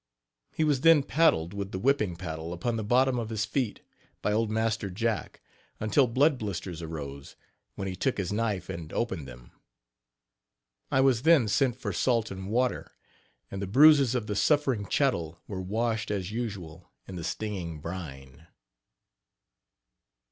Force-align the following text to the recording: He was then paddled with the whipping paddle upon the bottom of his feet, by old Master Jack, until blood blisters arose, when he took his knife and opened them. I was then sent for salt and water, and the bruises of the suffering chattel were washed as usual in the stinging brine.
He 0.51 0.63
was 0.63 0.81
then 0.81 1.03
paddled 1.03 1.53
with 1.53 1.71
the 1.71 1.77
whipping 1.77 2.15
paddle 2.15 2.53
upon 2.53 2.75
the 2.75 2.83
bottom 2.83 3.19
of 3.19 3.29
his 3.29 3.45
feet, 3.45 3.81
by 4.23 4.31
old 4.31 4.49
Master 4.49 4.89
Jack, 4.89 5.41
until 5.79 6.07
blood 6.07 6.39
blisters 6.39 6.81
arose, 6.81 7.35
when 7.75 7.87
he 7.87 7.95
took 7.95 8.17
his 8.17 8.33
knife 8.33 8.67
and 8.67 8.91
opened 8.93 9.27
them. 9.27 9.51
I 10.89 11.01
was 11.01 11.21
then 11.21 11.47
sent 11.47 11.77
for 11.79 11.93
salt 11.93 12.31
and 12.31 12.49
water, 12.49 12.93
and 13.51 13.61
the 13.61 13.67
bruises 13.67 14.15
of 14.15 14.25
the 14.25 14.35
suffering 14.35 14.87
chattel 14.87 15.39
were 15.47 15.61
washed 15.61 16.09
as 16.09 16.31
usual 16.31 16.89
in 17.07 17.15
the 17.15 17.23
stinging 17.23 17.79
brine. 17.79 18.47